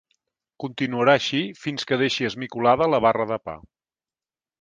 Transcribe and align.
Continuarà 0.61 1.13
així 1.19 1.41
fins 1.65 1.85
que 1.91 1.99
deixi 2.03 2.27
esmicolada 2.31 2.89
la 2.95 3.01
barra 3.07 3.29
de 3.33 3.39
pa. 3.51 3.55